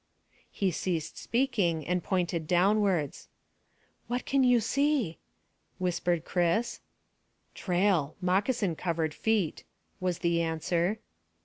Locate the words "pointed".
2.03-2.47